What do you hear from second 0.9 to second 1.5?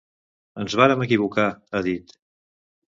equivocar,